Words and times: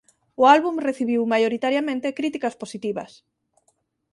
O 0.41 0.43
álbum 0.55 0.75
recibiu 0.87 1.21
maioritariamente 1.33 2.15
críticas 2.19 2.57
positivas. 2.61 3.11